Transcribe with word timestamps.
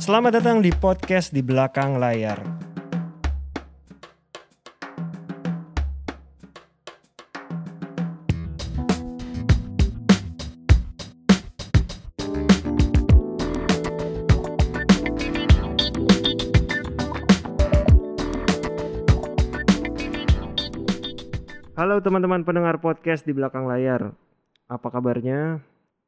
Selamat 0.00 0.40
datang 0.40 0.64
di 0.64 0.72
podcast 0.72 1.36
di 1.36 1.44
belakang 1.44 2.00
layar. 2.00 2.40
Halo 21.76 22.00
teman-teman 22.00 22.48
pendengar 22.48 22.80
podcast 22.80 23.28
di 23.28 23.36
belakang 23.36 23.68
layar. 23.68 24.16
Apa 24.72 24.88
kabarnya? 24.88 25.60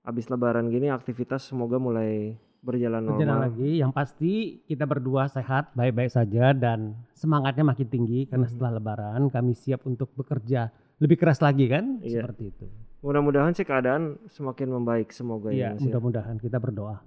Habis 0.08 0.32
lebaran 0.32 0.72
gini 0.72 0.88
aktivitas 0.88 1.44
semoga 1.44 1.76
mulai 1.76 2.40
berjalan 2.64 3.04
normal. 3.04 3.20
Berjalan 3.20 3.38
lagi. 3.45 3.70
Yang 3.78 3.92
pasti 3.92 4.32
kita 4.64 4.88
berdua 4.88 5.28
sehat, 5.28 5.77
baik-baik 5.77 6.09
saja 6.10 6.56
dan 6.56 6.96
semangatnya 7.12 7.62
makin 7.62 7.86
tinggi 7.86 8.24
karena 8.24 8.48
Mhm. 8.48 8.52
setelah 8.56 8.72
lebaran 8.80 9.28
kami 9.28 9.52
siap 9.52 9.84
untuk 9.84 10.09
bekerja 10.16 10.72
lebih 10.98 11.20
keras 11.20 11.45
lagi 11.45 11.69
kan? 11.69 12.00
Iya. 12.00 12.24
Seperti 12.24 12.48
itu. 12.48 12.66
Mudah-mudahan 13.05 13.52
sih 13.52 13.69
keadaan 13.69 14.16
semakin 14.32 14.72
membaik 14.72 15.12
semoga 15.12 15.52
ya. 15.52 15.77
Iya, 15.77 15.77
ya. 15.77 15.80
mudah-mudahan 15.84 16.41
kita 16.41 16.56
berdoa. 16.56 17.05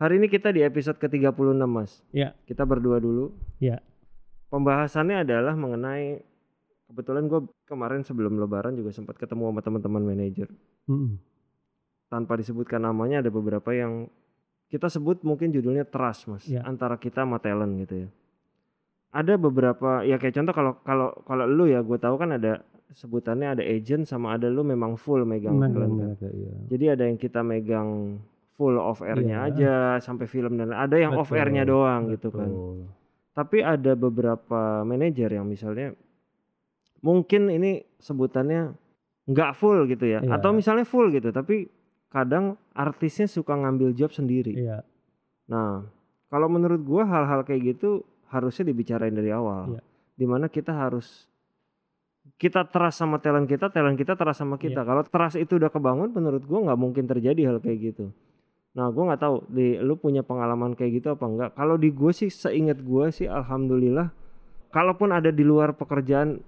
Hari 0.00 0.18
ini 0.18 0.26
kita 0.26 0.50
di 0.50 0.64
episode 0.66 0.98
ke-36 0.98 1.70
Mas. 1.70 2.02
Iya. 2.10 2.34
Kita 2.48 2.66
berdua 2.66 2.98
dulu. 2.98 3.30
Iya. 3.62 3.78
Pembahasannya 4.50 5.22
adalah 5.22 5.54
mengenai 5.54 6.18
kebetulan 6.90 7.30
gue 7.30 7.46
kemarin 7.70 8.02
sebelum 8.02 8.34
lebaran 8.34 8.74
juga 8.74 8.90
sempat 8.90 9.14
ketemu 9.14 9.54
sama 9.54 9.60
teman-teman 9.62 10.02
manajer. 10.02 10.50
Mm-mm. 10.90 11.22
Tanpa 12.10 12.34
disebutkan 12.34 12.82
namanya 12.82 13.22
ada 13.22 13.30
beberapa 13.30 13.70
yang 13.70 14.10
kita 14.70 14.86
sebut 14.86 15.20
mungkin 15.20 15.50
judulnya 15.50 15.82
trust 15.82 16.30
Mas, 16.30 16.46
Iya. 16.46 16.62
antara 16.62 16.94
kita 16.94 17.26
sama 17.26 17.36
talent 17.36 17.74
gitu 17.76 18.06
ya. 18.06 18.08
Ada 19.10 19.34
beberapa 19.34 20.06
ya 20.06 20.16
kayak 20.16 20.38
contoh 20.38 20.54
kalau 20.54 20.72
kalau 20.80 21.08
kalau 21.26 21.44
lu 21.44 21.66
ya 21.66 21.82
gue 21.82 21.98
tahu 21.98 22.14
kan 22.14 22.30
ada 22.32 22.62
sebutannya 22.90 23.58
ada 23.58 23.62
agent 23.62 24.06
sama 24.06 24.34
ada 24.34 24.46
lu 24.46 24.62
memang 24.62 24.94
full 24.94 25.22
megang 25.22 25.58
Memang 25.58 25.74
talent 25.74 25.90
kan. 25.90 26.06
mereka, 26.14 26.26
iya. 26.30 26.52
Jadi 26.70 26.84
ada 26.86 27.02
yang 27.04 27.18
kita 27.18 27.40
megang 27.42 28.22
full 28.54 28.78
off 28.78 29.02
airnya 29.02 29.42
Iya. 29.42 29.50
aja 29.50 29.74
sampai 29.98 30.26
film 30.26 30.54
dan 30.54 30.70
ada 30.70 30.94
yang 30.94 31.18
off 31.18 31.30
airnya 31.30 31.66
Betul, 31.66 31.74
doang 31.74 32.02
gitu 32.08 32.28
kan. 32.30 32.46
Betul. 32.46 32.78
Tapi 33.30 33.58
ada 33.60 33.92
beberapa 33.94 34.60
manajer 34.82 35.30
yang 35.32 35.46
misalnya 35.46 35.94
mungkin 37.00 37.48
ini 37.48 37.82
sebutannya 37.96 38.74
nggak 39.26 39.52
full 39.54 39.86
gitu 39.86 40.06
ya, 40.06 40.20
Iya. 40.20 40.36
atau 40.36 40.50
misalnya 40.52 40.84
full 40.84 41.10
gitu, 41.10 41.30
tapi 41.30 41.66
kadang 42.10 42.58
artisnya 42.74 43.30
suka 43.30 43.54
ngambil 43.54 43.94
job 43.94 44.10
sendiri. 44.10 44.52
Iya. 44.52 44.82
Nah, 45.46 45.86
kalau 46.26 46.50
menurut 46.50 46.82
gua 46.82 47.06
hal-hal 47.06 47.46
kayak 47.46 47.78
gitu 47.78 48.02
harusnya 48.30 48.70
dibicarain 48.70 49.14
dari 49.14 49.30
awal, 49.30 49.78
Iya. 49.78 49.82
di 50.18 50.26
mana 50.26 50.46
kita 50.50 50.74
harus 50.74 51.26
kita 52.36 52.68
trust 52.68 53.00
sama 53.00 53.16
talent 53.18 53.48
kita, 53.48 53.72
talent 53.72 53.96
kita 53.96 54.14
trust 54.18 54.42
sama 54.42 54.58
Iya. 54.58 54.62
kita. 54.70 54.80
Kalau 54.84 55.02
trust 55.06 55.38
itu 55.38 55.56
udah 55.56 55.70
kebangun, 55.70 56.10
menurut 56.12 56.42
gua 56.44 56.70
nggak 56.70 56.80
mungkin 56.80 57.04
terjadi 57.06 57.40
hal 57.50 57.58
kayak 57.62 57.78
gitu. 57.94 58.10
Nah, 58.74 58.86
gua 58.90 59.14
nggak 59.14 59.22
tahu 59.22 59.36
di 59.50 59.78
lu 59.82 59.98
punya 59.98 60.22
pengalaman 60.22 60.74
kayak 60.78 61.02
gitu 61.02 61.08
apa 61.14 61.24
enggak. 61.26 61.50
Kalau 61.58 61.74
di 61.74 61.90
gue 61.90 62.12
sih 62.14 62.30
seingat 62.30 62.78
gua 62.82 63.10
sih 63.10 63.26
alhamdulillah 63.26 64.14
kalaupun 64.70 65.10
ada 65.10 65.34
di 65.34 65.42
luar 65.42 65.74
pekerjaan 65.74 66.38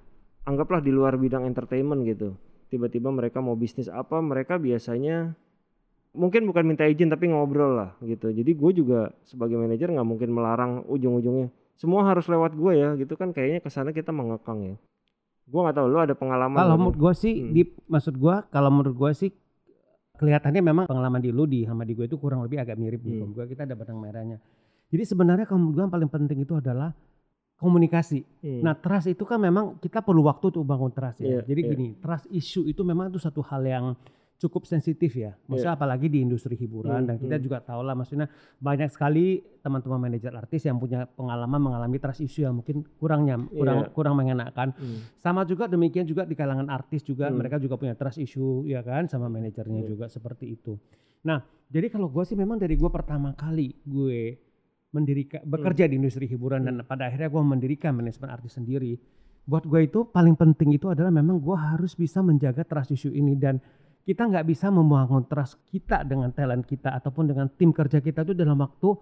anggaplah 0.47 0.79
di 0.83 0.95
luar 0.95 1.19
bidang 1.19 1.47
entertainment 1.47 2.07
gitu. 2.07 2.35
Tiba-tiba 2.71 3.11
mereka 3.11 3.43
mau 3.43 3.59
bisnis 3.59 3.91
apa, 3.91 4.23
mereka 4.23 4.57
biasanya 4.57 5.35
mungkin 6.13 6.45
bukan 6.45 6.65
minta 6.65 6.85
izin 6.85 7.09
tapi 7.09 7.29
ngobrol 7.29 7.73
lah 7.77 7.91
gitu. 8.05 8.29
Jadi 8.29 8.53
gue 8.53 8.71
juga 8.77 9.13
sebagai 9.25 9.57
manajer 9.57 9.89
nggak 9.89 10.05
mungkin 10.07 10.29
melarang 10.29 10.85
ujung-ujungnya 10.87 11.49
semua 11.73 12.05
harus 12.07 12.29
lewat 12.29 12.53
gue 12.55 12.73
ya 12.79 12.95
gitu 12.95 13.17
kan 13.17 13.33
kayaknya 13.33 13.59
ke 13.59 13.71
sana 13.73 13.91
kita 13.91 14.13
mengekang 14.13 14.61
ya. 14.63 14.77
Gue 15.49 15.61
nggak 15.65 15.77
tahu 15.77 15.87
lu 15.89 15.99
ada 15.99 16.15
pengalaman 16.15 16.55
Kalau 16.55 16.77
menurut 16.79 16.99
gue 17.01 17.13
sih, 17.17 17.35
Hmm. 17.43 17.51
di 17.51 17.63
maksud 17.91 18.15
gue, 18.15 18.35
kalau 18.53 18.71
menurut 18.71 18.95
gue 18.95 19.11
sih 19.17 19.31
kelihatannya 20.15 20.63
memang 20.63 20.85
pengalaman 20.87 21.19
di 21.19 21.35
lu 21.35 21.49
di 21.49 21.67
sama 21.67 21.83
di 21.83 21.99
gue 21.99 22.07
itu 22.07 22.15
kurang 22.21 22.47
lebih 22.47 22.63
agak 22.63 22.79
mirip 22.79 23.03
Hmm. 23.03 23.35
gue 23.35 23.45
kita 23.51 23.67
ada 23.67 23.75
benang 23.75 23.99
merahnya. 23.99 24.39
Jadi 24.93 25.03
sebenarnya 25.09 25.49
kalau 25.49 25.67
menurut 25.67 25.75
gue 25.75 25.83
yang 25.89 25.95
paling 25.97 26.11
penting 26.13 26.39
itu 26.45 26.55
adalah 26.55 26.93
komunikasi. 27.57 28.23
Hmm. 28.45 28.61
Nah 28.63 28.75
trust 28.77 29.09
itu 29.09 29.25
kan 29.25 29.41
memang 29.41 29.81
kita 29.81 30.05
perlu 30.05 30.29
waktu 30.29 30.53
untuk 30.55 30.63
bangun 30.63 30.93
trust 30.93 31.25
ya. 31.25 31.41
Iya, 31.41 31.41
Jadi 31.49 31.61
iya. 31.65 31.71
gini, 31.75 31.87
trust 31.99 32.27
issue 32.29 32.69
itu 32.69 32.83
memang 32.83 33.09
itu 33.11 33.19
satu 33.19 33.41
hal 33.43 33.63
yang 33.65 33.87
cukup 34.43 34.67
sensitif 34.67 35.15
ya. 35.15 35.39
Maksudnya 35.47 35.79
apalagi 35.79 36.11
di 36.11 36.19
industri 36.19 36.59
hiburan 36.59 37.07
Hmm, 37.07 37.07
dan 37.07 37.17
kita 37.17 37.39
hmm. 37.39 37.45
juga 37.47 37.63
tahu 37.63 37.87
lah 37.87 37.95
maksudnya 37.95 38.27
banyak 38.59 38.91
sekali 38.91 39.39
teman-teman 39.63 40.11
manajer 40.11 40.35
artis 40.35 40.67
yang 40.67 40.83
punya 40.83 41.07
pengalaman 41.07 41.63
mengalami 41.63 42.03
trust 42.03 42.27
issue 42.27 42.43
yang 42.43 42.59
mungkin 42.59 42.83
kurang 42.99 43.23
nyam, 43.23 43.47
kurang 43.47 43.87
Iya. 43.87 43.95
kurang 43.95 44.15
mengenakan. 44.19 44.75
Hmm. 44.75 44.99
Sama 45.23 45.47
juga 45.47 45.71
demikian 45.71 46.03
juga 46.03 46.27
di 46.27 46.35
kalangan 46.35 46.67
artis 46.67 47.07
juga 47.07 47.31
Hmm. 47.31 47.39
mereka 47.39 47.63
juga 47.63 47.79
punya 47.79 47.95
trust 47.95 48.19
issue 48.19 48.67
ya 48.67 48.83
kan 48.83 49.07
sama 49.07 49.31
manajernya 49.31 49.87
Iya. 49.87 49.89
juga 49.95 50.11
seperti 50.11 50.51
itu. 50.51 50.75
Nah, 51.23 51.39
jadi 51.71 51.87
kalau 51.87 52.11
gue 52.11 52.27
sih 52.27 52.35
memang 52.35 52.59
dari 52.59 52.75
gue 52.75 52.91
pertama 52.91 53.31
kali 53.39 53.79
gue 53.87 54.43
mendirikan 54.91 55.41
Hmm. 55.47 55.55
bekerja 55.55 55.87
di 55.87 55.95
industri 55.97 56.27
hiburan 56.27 56.67
dan 56.67 56.83
pada 56.83 57.07
akhirnya 57.07 57.31
gue 57.31 57.43
mendirikan 57.47 57.95
manajemen 57.95 58.29
artis 58.29 58.59
sendiri. 58.59 58.99
Buat 59.43 59.67
gue 59.67 59.91
itu 59.91 60.07
paling 60.07 60.39
penting 60.39 60.79
itu 60.79 60.87
adalah 60.87 61.11
memang 61.11 61.39
gue 61.43 61.55
harus 61.55 61.95
bisa 61.95 62.23
menjaga 62.23 62.63
trust 62.63 62.95
issue 62.95 63.11
ini 63.11 63.35
dan 63.35 63.59
kita 64.03 64.23
nggak 64.27 64.47
bisa 64.47 64.67
membangun 64.69 65.23
trust 65.27 65.63
kita 65.71 66.03
dengan 66.03 66.35
talent 66.35 66.67
kita 66.67 66.91
ataupun 66.99 67.31
dengan 67.31 67.47
tim 67.55 67.71
kerja 67.71 68.03
kita 68.03 68.27
itu 68.27 68.35
dalam 68.35 68.59
waktu 68.59 68.99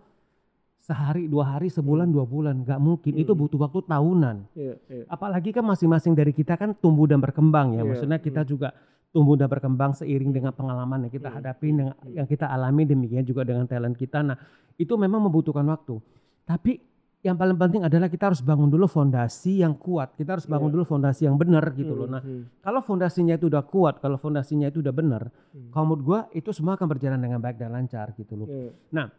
sehari 0.80 1.28
dua 1.28 1.56
hari 1.56 1.68
sebulan 1.68 2.08
dua 2.08 2.24
bulan 2.24 2.64
nggak 2.64 2.80
mungkin 2.80 3.12
itu 3.16 3.32
Hmm. 3.32 3.40
butuh 3.44 3.58
waktu 3.60 3.80
tahunan 3.84 4.36
Iya, 4.56 4.74
iya. 4.88 5.04
apalagi 5.08 5.52
kan 5.52 5.64
masing-masing 5.64 6.16
dari 6.16 6.32
kita 6.32 6.56
kan 6.56 6.72
tumbuh 6.76 7.04
dan 7.04 7.20
berkembang 7.20 7.76
ya. 7.76 7.84
Iya, 7.84 7.88
Maksudnya 7.88 8.18
kita 8.18 8.42
hmm. 8.44 8.48
juga 8.48 8.68
tumbuh 9.12 9.36
dan 9.36 9.50
berkembang 9.50 9.92
seiring 9.92 10.30
dengan 10.32 10.52
pengalaman 10.56 11.06
yang 11.06 11.12
kita 11.12 11.28
Hmm, 11.28 11.36
hadapi, 11.42 11.66
dengan, 11.68 11.94
hmm. 12.00 12.16
yang 12.16 12.26
kita 12.26 12.46
alami 12.48 12.82
demikian 12.88 13.24
juga 13.26 13.42
dengan 13.44 13.68
talent 13.68 13.98
kita. 13.98 14.24
Nah, 14.24 14.36
itu 14.80 14.94
memang 14.96 15.20
membutuhkan 15.28 15.66
waktu. 15.68 16.00
Tapi 16.48 16.78
yang 17.20 17.36
paling 17.36 17.56
penting 17.60 17.84
adalah 17.84 18.08
kita 18.08 18.32
harus 18.32 18.40
bangun 18.40 18.72
dulu 18.72 18.88
fondasi 18.88 19.60
yang 19.60 19.76
kuat. 19.76 20.16
Kita 20.16 20.40
harus 20.40 20.48
bangun 20.48 20.72
Iya. 20.72 20.74
dulu 20.80 20.84
fondasi 20.88 21.20
yang 21.28 21.36
benar 21.36 21.64
gitu 21.76 21.92
loh. 21.92 22.08
Hmm, 22.08 22.14
Nah, 22.16 22.22
hmm, 22.24 22.42
kalau 22.64 22.80
fondasinya 22.80 23.36
itu 23.36 23.52
udah 23.52 23.60
kuat, 23.60 24.00
kalau 24.00 24.16
fondasinya 24.16 24.72
itu 24.72 24.80
udah 24.80 24.94
benar, 24.94 25.28
hmm. 25.28 25.68
kalau 25.68 25.84
menurut 25.92 26.02
gua 26.04 26.20
itu 26.32 26.48
semua 26.56 26.80
akan 26.80 26.86
berjalan 26.88 27.20
dengan 27.20 27.36
baik 27.36 27.60
dan 27.60 27.76
lancar 27.76 28.16
gitu 28.16 28.40
loh. 28.40 28.48
Iya. 28.48 29.12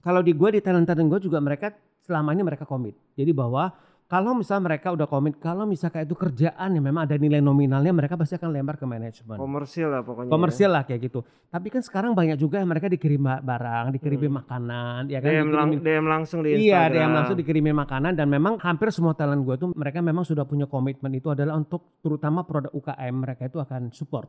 Kalau 0.00 0.24
di 0.24 0.32
gue 0.32 0.48
di 0.56 0.60
talent-talent 0.64 1.12
gue 1.12 1.20
juga 1.28 1.44
mereka 1.44 1.76
selama 2.00 2.32
ini 2.32 2.40
mereka 2.40 2.64
komit. 2.64 2.96
Jadi 3.12 3.36
bahwa 3.36 3.68
kalau 4.10 4.34
misalnya 4.34 4.66
mereka 4.66 4.90
udah 4.90 5.06
komit, 5.06 5.38
kalau 5.38 5.62
misalnya 5.62 5.94
kayak 5.94 6.06
itu 6.06 6.18
kerjaan 6.18 6.68
yang 6.68 6.82
memang 6.82 7.06
ada 7.06 7.14
nilai 7.14 7.38
nominalnya, 7.38 7.94
mereka 7.94 8.18
pasti 8.18 8.34
akan 8.34 8.50
lempar 8.50 8.74
ke 8.74 8.82
manajemen. 8.82 9.38
Komersil 9.38 9.86
lah 9.86 10.02
pokoknya. 10.02 10.26
ya. 10.26 10.32
Komersial 10.34 10.70
lah 10.72 10.82
kayak 10.82 11.00
gitu. 11.00 11.20
Tapi 11.46 11.66
kan 11.68 11.78
sekarang 11.78 12.10
banyak 12.10 12.34
juga 12.34 12.58
yang 12.58 12.66
mereka 12.66 12.86
dikirim 12.86 13.22
ba- 13.22 13.38
barang, 13.38 13.94
dikirimin 13.94 14.26
Hmm. 14.28 14.38
makanan, 14.42 15.00
ya 15.06 15.14
Ya. 15.14 15.18
kan? 15.20 15.30
DM, 15.30 15.48
lang- 15.48 15.78
DM 15.78 16.04
langsung 16.04 16.42
di 16.42 16.48
Iya, 16.50 16.58
Instagram. 16.58 16.82
ada 16.82 16.98
yang 16.98 17.12
langsung 17.14 17.36
dikirimin 17.38 17.76
makanan 17.76 18.12
dan 18.12 18.26
memang 18.26 18.58
hampir 18.58 18.90
semua 18.90 19.14
talent 19.14 19.40
gue 19.40 19.54
tuh 19.56 19.70
mereka 19.72 19.98
memang 20.00 20.26
sudah 20.26 20.42
punya 20.42 20.66
komitmen 20.66 21.12
itu 21.12 21.30
adalah 21.30 21.54
untuk 21.54 21.94
terutama 22.00 22.42
produk 22.42 22.74
UKM 22.74 23.14
mereka 23.14 23.46
itu 23.46 23.56
akan 23.56 23.88
support 23.90 24.26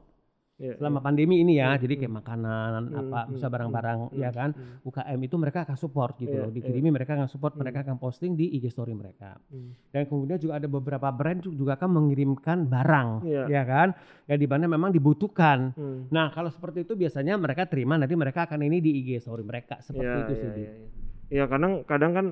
Iya, 0.61 0.77
selama 0.77 1.01
pandemi 1.01 1.41
ini 1.41 1.57
ya. 1.57 1.73
Hmm, 1.73 1.81
Jadi 1.81 1.94
hmm. 1.97 2.01
kayak 2.05 2.13
makanan 2.22 2.81
Hmm, 2.85 2.99
apa, 3.01 3.19
hmm, 3.25 3.31
bisa 3.33 3.47
barang-barang 3.49 3.99
hmm, 4.07 4.22
ya 4.22 4.29
kan. 4.29 4.49
hmm, 4.53 4.85
UKM 4.85 5.19
itu 5.19 5.35
mereka 5.35 5.59
akan 5.66 5.73
support 5.73 6.13
gitu 6.16 6.29
Iya, 6.29 6.41
loh. 6.45 6.47
iya. 6.47 6.55
Dikirimi 6.55 6.89
mereka 6.91 7.17
akan 7.17 7.25
support, 7.25 7.53
Hmm. 7.53 7.66
mereka 7.66 7.81
akan 7.81 7.97
posting 7.97 8.38
di 8.38 8.45
IG 8.51 8.69
story 8.69 8.94
mereka. 8.94 9.41
hmm. 9.49 9.89
Dan 9.89 10.05
kemudian 10.05 10.38
juga 10.38 10.53
ada 10.55 10.67
beberapa 10.67 11.09
brand 11.09 11.41
ju- 11.41 11.51
juga 11.51 11.73
akan 11.75 11.89
mengirimkan 11.91 12.57
barang, 12.63 13.09
Iya. 13.25 13.44
ya 13.49 13.63
kan? 13.66 13.89
Ya 14.23 14.38
di 14.38 14.45
mana 14.45 14.69
memang 14.69 14.94
dibutuhkan. 14.94 15.73
Hmm. 15.73 16.05
Nah, 16.08 16.29
kalau 16.29 16.47
seperti 16.47 16.85
itu 16.85 16.93
biasanya 16.93 17.35
mereka 17.35 17.66
terima 17.66 17.97
nanti 17.97 18.13
mereka 18.13 18.46
akan 18.46 18.61
ini 18.61 18.78
di 18.78 19.02
IG 19.02 19.17
story 19.19 19.41
mereka 19.41 19.81
seperti 19.81 20.05
Iya, 20.05 20.22
itu 20.22 20.31
iya, 20.31 20.37
sih. 20.37 20.49
Iya, 20.53 20.72
iya. 20.78 20.87
Iya, 21.31 21.43
kadang 21.47 21.73
kadang 21.84 22.11
kan 22.11 22.25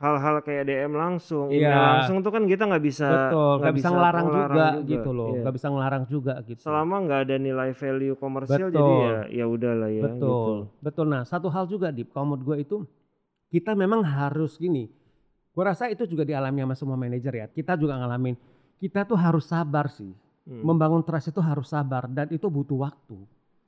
hal-hal 0.00 0.40
kayak 0.40 0.64
DM 0.64 0.92
langsung, 0.96 1.52
Iya. 1.52 1.68
email 1.68 1.80
langsung 1.84 2.16
tuh 2.24 2.32
kan 2.32 2.48
kita 2.48 2.64
nggak 2.64 2.84
bisa 2.88 3.06
Betul, 3.28 3.52
nggak 3.60 3.74
bisa 3.76 3.88
ngelarang 3.92 4.26
juga, 4.32 4.64
gitu 4.88 5.10
loh, 5.12 5.28
Iya. 5.28 5.40
nggak 5.44 5.54
bisa 5.60 5.66
ngelarang 5.68 6.04
juga 6.08 6.34
gitu. 6.48 6.60
Selama 6.64 6.94
nggak 7.04 7.20
ada 7.28 7.36
nilai 7.36 7.70
value 7.76 8.16
komersial 8.16 8.68
Betul. 8.72 8.80
jadi 8.80 8.92
ya 8.96 9.18
ya 9.28 9.44
udahlah 9.44 9.90
ya 9.92 10.02
betul, 10.08 10.16
gitu. 10.16 10.40
betul. 10.80 11.04
Nah, 11.04 11.22
satu 11.28 11.52
hal 11.52 11.68
juga 11.68 11.92
di 11.92 12.08
menurut 12.08 12.42
gue 12.42 12.56
itu 12.64 12.76
kita 13.52 13.76
memang 13.76 14.00
harus 14.00 14.56
gini. 14.56 14.88
Gue 15.52 15.64
rasa 15.68 15.92
itu 15.92 16.08
juga 16.08 16.24
dialami 16.24 16.64
sama 16.64 16.74
semua 16.78 16.96
manajer 16.96 17.34
ya. 17.36 17.46
Kita 17.50 17.76
juga 17.76 18.00
ngalamin. 18.00 18.38
Kita 18.80 19.04
tuh 19.04 19.18
harus 19.20 19.44
sabar 19.44 19.92
sih. 19.92 20.08
Hmm, 20.48 20.64
Membangun 20.64 21.04
trust 21.04 21.28
itu 21.34 21.42
harus 21.44 21.68
sabar 21.68 22.08
dan 22.08 22.30
itu 22.32 22.48
butuh 22.48 22.88
waktu. 22.88 23.18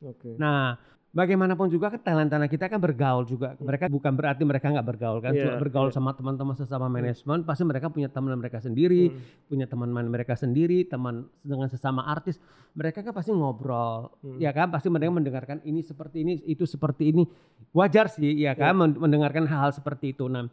Oke. 0.01 0.39
Nah, 0.41 0.81
bagaimanapun 1.13 1.69
juga 1.69 1.93
kan 1.93 2.01
talent-talent 2.01 2.49
kita 2.49 2.73
kan 2.73 2.81
bergaul 2.81 3.29
juga. 3.29 3.53
Mereka 3.61 3.93
bukan 3.93 4.13
berarti 4.17 4.43
mereka 4.49 4.73
nggak 4.73 4.89
bergaul 4.97 5.21
kan, 5.21 5.37
Iya, 5.37 5.45
cuma 5.45 5.53
bergaul 5.61 5.93
iya. 5.93 5.97
sama 6.01 6.11
teman-teman 6.17 6.57
sesama 6.57 6.89
manajemen, 6.89 7.45
pasti 7.45 7.63
mereka 7.69 7.93
punya 7.93 8.09
teman 8.09 8.33
mereka 8.41 8.59
sendiri, 8.65 9.13
Hmm. 9.13 9.21
punya 9.47 9.67
teman-teman 9.69 10.09
mereka 10.09 10.35
sendiri, 10.35 10.89
teman 10.89 11.29
dengan 11.45 11.69
sesama 11.69 12.09
artis. 12.09 12.41
Mereka 12.73 13.05
kan 13.05 13.13
pasti 13.13 13.31
ngobrol, 13.37 14.09
Hmm. 14.25 14.41
ya 14.41 14.57
kan? 14.57 14.73
Pasti 14.73 14.89
mereka 14.89 15.13
mendengarkan 15.13 15.61
ini 15.69 15.85
seperti 15.85 16.25
ini, 16.25 16.41
itu 16.49 16.65
seperti 16.65 17.13
ini. 17.13 17.29
Wajar 17.77 18.09
sih, 18.09 18.33
ya 18.33 18.57
kan? 18.57 18.73
Men- 18.73 18.97
Mendengarkan 18.97 19.45
hal-hal 19.45 19.77
seperti 19.77 20.17
itu. 20.17 20.33
Nah, 20.33 20.49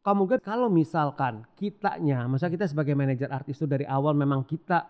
kamu 0.00 0.24
kan 0.24 0.40
kalau 0.40 0.72
misalkan 0.72 1.44
kitanya, 1.52 2.24
masa 2.24 2.48
kita 2.48 2.64
sebagai 2.64 2.96
manajer 2.96 3.28
artis 3.28 3.60
itu 3.60 3.68
dari 3.68 3.84
awal 3.84 4.16
memang 4.16 4.40
kita 4.48 4.88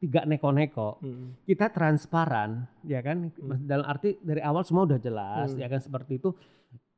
tidak 0.00 0.24
neko-neko, 0.26 0.96
Hmm. 0.98 1.36
kita 1.44 1.68
transparan 1.68 2.64
ya 2.82 2.98
kan 2.98 3.28
Hmm. 3.30 3.60
dalam 3.62 3.84
arti 3.84 4.16
dari 4.18 4.40
awal 4.40 4.64
semua 4.64 4.84
udah 4.84 4.96
jelas 4.96 5.52
Hmm. 5.52 5.60
ya 5.60 5.68
kan 5.68 5.78
seperti 5.78 6.16
itu 6.16 6.32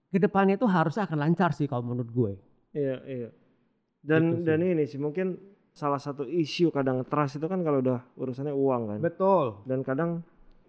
ke 0.06 0.18
depannya 0.18 0.54
itu 0.54 0.64
harusnya 0.64 1.02
akan 1.02 1.18
lancar 1.20 1.50
sih 1.50 1.66
kalau 1.66 1.82
menurut 1.84 2.08
gue 2.08 2.32
Iya, 2.72 2.96
iya. 3.04 3.28
Dan 4.00 4.22
Gitu 4.34 4.44
dan 4.44 4.58
ini 4.60 4.84
sih 4.84 4.96
mungkin 4.96 5.34
salah 5.70 5.96
satu 5.96 6.22
isu 6.22 6.70
kadang 6.70 7.02
trust 7.02 7.36
itu 7.36 7.44
kan 7.44 7.60
kalau 7.60 7.80
udah 7.80 8.00
urusannya 8.14 8.50
uang 8.50 8.82
kan. 8.86 8.98
betul 9.00 9.60
Dan 9.64 9.82
kadang 9.82 10.22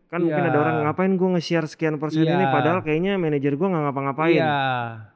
kan 0.07 0.19
mungkin 0.19 0.38
Iya. 0.39 0.50
ada 0.50 0.59
orang 0.59 0.75
ngapain 0.83 1.13
gue 1.13 1.30
nge-share 1.31 1.65
sekian 1.65 1.95
persen 1.95 2.21
Iya. 2.21 2.33
ini 2.33 2.45
padahal 2.45 2.80
kayaknya 2.81 3.15
manajer 3.15 3.53
gue 3.53 3.68
nggak 3.68 3.83
ngapa-ngapain. 3.83 4.35
iya 4.35 4.57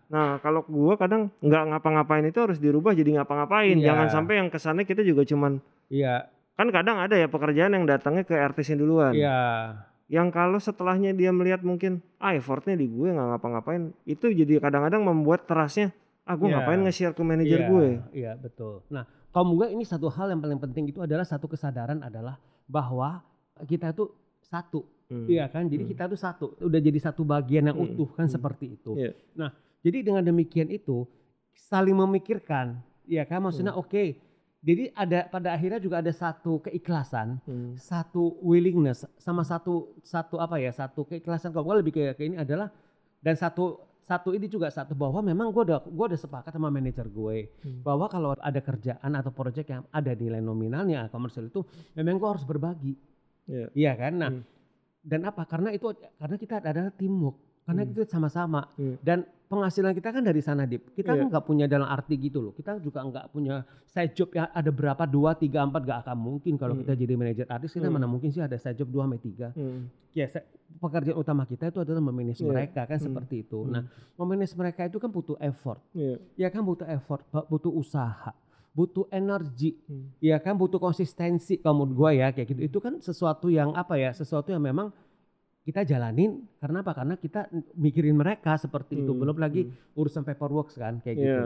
Nah 0.08 0.38
kalau 0.38 0.64
gue 0.64 0.94
kadang 0.96 1.34
nggak 1.38 1.64
ngapa-ngapain 1.68 2.24
itu 2.24 2.40
harus 2.40 2.58
dirubah 2.58 2.94
jadi 2.94 3.18
ngapa-ngapain. 3.18 3.76
Iya. 3.76 3.92
Jangan 3.92 4.08
sampai 4.08 4.34
yang 4.38 4.48
kesannya 4.48 4.84
kita 4.84 5.02
juga 5.02 5.22
cuman 5.24 5.60
iya 5.88 6.30
kan 6.58 6.68
kadang 6.68 6.98
ada 6.98 7.14
ya 7.14 7.30
pekerjaan 7.30 7.72
yang 7.72 7.86
datangnya 7.86 8.26
ke 8.26 8.34
artisnya 8.34 8.76
duluan. 8.76 9.14
iya 9.14 9.40
Yang 10.08 10.28
kalau 10.32 10.58
setelahnya 10.58 11.12
dia 11.12 11.30
melihat 11.30 11.62
mungkin 11.62 12.00
ah 12.18 12.32
effortnya 12.32 12.74
di 12.74 12.88
gue 12.88 13.12
nggak 13.12 13.28
ngapa-ngapain 13.30 13.92
itu 14.04 14.26
jadi 14.28 14.58
kadang-kadang 14.58 15.04
membuat 15.04 15.44
trustnya 15.44 15.92
ah 16.24 16.34
gue 16.34 16.48
Iya. 16.48 16.56
ngapain 16.58 16.80
nge-share 16.82 17.12
ke 17.12 17.22
manajer 17.22 17.60
iya, 17.60 17.68
gue. 17.68 17.88
iya 18.12 18.32
betul 18.34 18.82
nah 18.88 19.04
kalau 19.30 19.54
gue 19.54 19.68
ini 19.70 19.84
satu 19.84 20.08
hal 20.08 20.32
yang 20.32 20.40
paling 20.40 20.58
penting 20.58 20.88
itu 20.88 21.00
adalah 21.00 21.24
satu 21.24 21.46
kesadaran 21.46 22.00
adalah 22.02 22.40
bahwa 22.66 23.22
kita 23.64 23.92
itu 23.92 24.10
satu 24.42 24.82
Hmm. 25.08 25.24
Iya 25.24 25.48
kan, 25.48 25.72
jadi 25.72 25.88
Hmm. 25.88 25.92
kita 25.96 26.04
tuh 26.12 26.20
satu, 26.20 26.46
udah 26.60 26.84
jadi 26.84 27.00
satu 27.00 27.24
bagian 27.24 27.64
yang 27.64 27.80
Hmm. 27.80 27.96
utuh 27.96 28.12
kan 28.12 28.28
Hmm. 28.28 28.36
seperti 28.36 28.76
itu. 28.76 28.92
Iya. 28.92 29.16
Nah, 29.40 29.56
jadi 29.80 30.04
dengan 30.04 30.20
demikian 30.20 30.68
itu 30.68 31.08
saling 31.56 31.96
memikirkan, 31.96 32.76
ya 33.08 33.24
kan, 33.24 33.40
maksudnya 33.40 33.72
Hmm. 33.72 33.88
oke. 33.88 34.20
Jadi 34.58 34.90
ada 34.92 35.30
pada 35.30 35.54
akhirnya 35.54 35.78
juga 35.78 36.02
ada 36.02 36.10
satu 36.10 36.66
keikhlasan, 36.66 37.38
Hmm. 37.46 37.78
satu 37.78 38.42
willingness, 38.42 39.06
sama 39.22 39.46
satu 39.46 39.94
satu 40.02 40.42
apa 40.42 40.58
ya, 40.58 40.74
satu 40.74 41.06
keikhlasan. 41.06 41.54
Kalau 41.54 41.66
gue 41.70 41.76
lebih 41.86 41.94
ke, 41.94 42.02
ke 42.18 42.24
ini 42.26 42.42
adalah 42.42 42.74
dan 43.22 43.38
satu 43.38 43.78
satu 44.02 44.34
ini 44.34 44.48
juga 44.48 44.72
satu 44.74 44.98
bahwa 44.98 45.22
memang 45.22 45.54
gue 45.54 45.62
udah 45.68 45.84
gue 45.86 46.06
udah 46.10 46.20
sepakat 46.20 46.50
sama 46.50 46.74
manajer 46.74 47.06
gue 47.06 47.54
Hmm. 47.62 47.86
bahwa 47.86 48.10
kalau 48.10 48.34
ada 48.34 48.60
kerjaan 48.60 49.12
atau 49.14 49.30
proyek 49.30 49.68
yang 49.70 49.84
ada 49.94 50.12
nilai 50.18 50.42
nominalnya 50.42 51.06
komersial 51.14 51.48
itu 51.48 51.62
memang 51.94 52.18
gue 52.18 52.30
harus 52.30 52.44
berbagi. 52.44 52.94
Iya. 53.46 53.68
Iya 53.78 53.92
kan? 53.94 54.14
Nah, 54.18 54.32
Hmm. 54.34 54.44
dan 55.06 55.22
apa? 55.24 55.46
Karena 55.46 55.70
itu 55.70 55.86
karena 56.18 56.36
kita 56.36 56.60
adalah 56.60 56.92
teamwork. 56.92 57.38
Karena 57.68 57.84
Hmm. 57.84 57.92
itu 57.92 58.02
sama-sama. 58.08 58.64
Hmm. 58.74 58.96
Dan 59.04 59.28
penghasilan 59.46 59.92
kita 59.92 60.10
kan 60.10 60.24
dari 60.24 60.40
sana, 60.40 60.64
Dip. 60.64 60.96
Kita 60.96 61.12
kan 61.12 61.28
nggak 61.28 61.44
punya 61.44 61.68
dalam 61.68 61.84
arti 61.84 62.16
gitu 62.16 62.40
loh. 62.40 62.52
Kita 62.52 62.80
juga 62.80 63.04
nggak 63.04 63.28
punya 63.28 63.60
side 63.84 64.16
job 64.16 64.32
yang 64.32 64.48
ada 64.48 64.72
berapa, 64.72 65.04
dua, 65.04 65.36
tiga, 65.36 65.62
empat. 65.62 65.84
Gak 65.84 66.00
akan 66.04 66.16
mungkin 66.18 66.56
kalau 66.56 66.74
Hmm. 66.74 66.82
kita 66.82 66.96
jadi 66.96 67.14
manajer 67.14 67.46
artis. 67.46 67.72
Kita 67.72 67.86
Hmm. 67.86 68.00
mana 68.00 68.08
mungkin 68.08 68.32
sih 68.32 68.40
ada 68.40 68.56
side 68.56 68.76
job 68.78 68.88
dua 68.88 69.04
sampai 69.04 69.20
tiga. 69.20 69.52
Hmm. 69.52 69.92
Ya, 70.16 70.32
pekerjaan 70.80 71.14
utama 71.14 71.44
kita 71.44 71.68
itu 71.68 71.80
adalah 71.80 72.00
memanage 72.00 72.40
Iya. 72.40 72.48
mereka 72.48 72.82
kan 72.84 72.98
Hmm. 72.98 73.06
seperti 73.12 73.36
itu. 73.44 73.60
Hmm. 73.62 73.72
Nah, 73.72 73.84
memanage 74.16 74.56
mereka 74.56 74.82
itu 74.84 74.98
kan 74.98 75.12
butuh 75.12 75.36
effort. 75.38 75.84
Iya. 75.92 76.16
Ya 76.36 76.48
kan 76.48 76.64
butuh 76.64 76.88
effort, 76.88 77.28
bu- 77.28 77.48
butuh 77.48 77.72
usaha, 77.72 78.32
butuh 78.72 79.12
energi. 79.12 79.76
Hmm. 79.88 80.16
Ya 80.20 80.40
kan 80.40 80.56
butuh 80.56 80.80
konsistensi 80.80 81.58
kalau 81.58 81.84
menurut 81.84 81.96
gua 81.96 82.12
ya 82.12 82.32
kayak 82.32 82.48
gitu. 82.48 82.62
Itu 82.64 82.78
kan 82.80 83.00
sesuatu 83.00 83.48
yang 83.48 83.74
apa 83.74 83.96
ya? 83.96 84.10
Sesuatu 84.10 84.50
yang 84.50 84.62
memang 84.62 84.90
kita 85.68 85.84
jalanin 85.84 86.48
karena 86.58 86.80
apa? 86.80 86.96
Karena 86.96 87.14
kita 87.14 87.52
mikirin 87.76 88.16
mereka 88.16 88.56
seperti 88.56 88.96
itu. 88.98 89.12
Hmm, 89.12 89.20
Belum 89.20 89.36
lagi 89.36 89.68
hmm. 89.68 90.00
urusan 90.00 90.24
paperwork 90.24 90.72
kan 90.72 91.04
kayak 91.04 91.16
Iya. 91.16 91.26
gitu. 91.28 91.44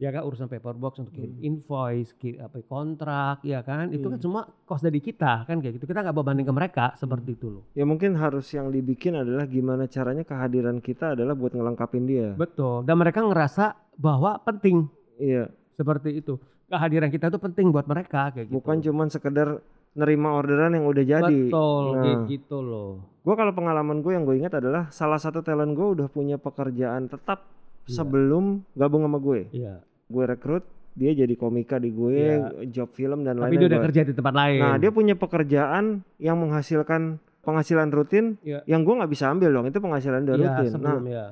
Ya 0.00 0.08
kan 0.08 0.24
urusan 0.24 0.48
paperwork 0.48 0.96
untuk 0.96 1.12
Hmm. 1.12 1.38
invoice, 1.40 2.16
apa 2.40 2.56
kontrak, 2.64 3.44
ya 3.44 3.60
kan? 3.60 3.92
Itu 3.92 4.08
kan 4.08 4.16
Hmm. 4.16 4.24
semua 4.24 4.42
cost 4.64 4.80
dari 4.80 4.98
kita 4.98 5.44
kan 5.44 5.60
kayak 5.60 5.76
gitu. 5.76 5.84
Kita 5.84 6.00
nggak 6.00 6.16
berbanding 6.16 6.42
ke 6.42 6.54
mereka 6.56 6.84
seperti 6.96 7.36
itu 7.36 7.46
loh. 7.46 7.62
Ya 7.72 7.84
mungkin 7.84 8.16
harus 8.16 8.48
yang 8.48 8.68
dibikin 8.68 9.14
adalah 9.14 9.44
gimana 9.44 9.84
caranya 9.86 10.24
kehadiran 10.24 10.80
kita 10.80 11.12
adalah 11.12 11.36
buat 11.36 11.52
ngelengkapin 11.52 12.04
dia. 12.04 12.32
Betul. 12.32 12.82
Dan 12.82 12.96
mereka 12.96 13.22
ngerasa 13.22 13.76
bahwa 13.94 14.40
penting 14.40 14.88
Iya, 15.14 15.52
seperti 15.70 16.16
itu. 16.16 16.40
Kehadiran 16.66 17.12
kita 17.12 17.28
itu 17.28 17.36
penting 17.36 17.68
buat 17.68 17.84
mereka 17.84 18.32
kayak 18.32 18.48
gitu. 18.48 18.56
bukan 18.56 18.80
cuman 18.80 19.06
sekedar 19.06 19.60
nerima 19.92 20.32
orderan 20.32 20.72
yang 20.72 20.84
udah 20.84 21.02
jadi. 21.02 21.38
Betul, 21.46 21.82
Nah. 21.90 22.00
kayak 22.00 22.20
gitu 22.28 22.58
loh. 22.58 22.90
Gue 23.20 23.34
kalau 23.34 23.50
pengalaman 23.50 24.00
gue 24.00 24.12
yang 24.12 24.22
gue 24.22 24.36
ingat 24.36 24.54
adalah 24.54 24.88
salah 24.88 25.18
satu 25.18 25.40
talent 25.40 25.72
gue 25.72 25.86
udah 25.92 26.06
punya 26.06 26.36
pekerjaan 26.36 27.06
tetap 27.06 27.42
Iya. 27.82 27.96
sebelum 27.96 28.62
gabung 28.72 29.02
sama 29.02 29.18
gue. 29.18 29.50
Iya. 29.50 29.82
Gue 30.06 30.24
rekrut, 30.24 30.62
dia 30.92 31.10
jadi 31.12 31.34
komika 31.34 31.76
di 31.76 31.90
gue, 31.90 32.16
Iya. 32.16 32.70
job 32.70 32.88
film 32.90 33.22
dan 33.22 33.36
Tapi 33.36 33.50
dia 33.52 33.66
lain-lain. 33.66 33.68
udah 33.68 33.80
kerja 33.84 34.00
di 34.04 34.12
tempat 34.12 34.34
lain. 34.36 34.60
Nah 34.60 34.76
dia 34.76 34.90
punya 34.90 35.14
pekerjaan 35.14 35.84
yang 36.16 36.36
menghasilkan 36.36 37.02
penghasilan 37.40 37.88
rutin 37.88 38.36
Iya. 38.40 38.62
yang 38.64 38.80
gue 38.80 38.94
nggak 38.94 39.08
bisa 39.08 39.26
ambil 39.26 39.50
dong 39.50 39.66
itu 39.66 39.78
penghasilan 39.78 40.22
udah 40.22 40.34
Iya, 40.34 40.44
rutin. 40.46 40.62
Nah 40.62 40.72
sebelum 40.72 41.02
ya. 41.04 41.26